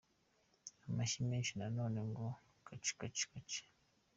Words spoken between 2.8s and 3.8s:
kaci kaci kaci….